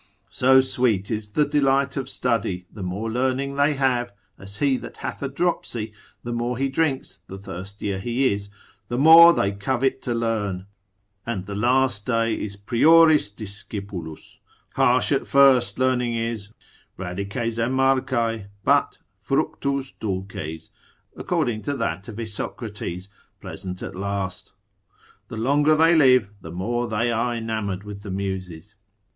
So 0.29 0.61
sweet 0.61 1.11
is 1.11 1.33
the 1.33 1.45
delight 1.45 1.95
of 1.95 2.09
study, 2.09 2.65
the 2.73 2.81
more 2.81 3.11
learning 3.11 3.55
they 3.55 3.75
have 3.75 4.11
(as 4.35 4.57
he 4.57 4.75
that 4.77 4.97
hath 4.97 5.21
a 5.21 5.29
dropsy, 5.29 5.93
the 6.23 6.33
more 6.33 6.57
he 6.57 6.69
drinks 6.69 7.19
the 7.27 7.37
thirstier 7.37 7.99
he 7.99 8.33
is) 8.33 8.49
the 8.87 8.97
more 8.97 9.31
they 9.31 9.51
covet 9.51 10.01
to 10.01 10.15
learn, 10.15 10.65
and 11.23 11.45
the 11.45 11.53
last 11.53 12.03
day 12.07 12.33
is 12.33 12.55
prioris 12.57 13.29
discipulus; 13.29 14.39
harsh 14.73 15.11
at 15.11 15.27
first 15.27 15.77
learning 15.77 16.15
is, 16.15 16.49
radices 16.97 17.59
amarcae, 17.59 18.47
but 18.63 18.97
fractus 19.23 19.91
dulces, 19.99 20.71
according 21.15 21.61
to 21.61 21.77
that 21.77 22.07
of 22.07 22.15
Isocrates, 22.19 23.07
pleasant 23.39 23.83
at 23.83 23.95
last; 23.95 24.53
the 25.27 25.37
longer 25.37 25.75
they 25.75 25.93
live, 25.95 26.31
the 26.41 26.49
more 26.49 26.87
they 26.87 27.11
are 27.11 27.35
enamoured 27.35 27.83
with 27.83 28.01
the 28.01 28.09
Muses. 28.09 28.75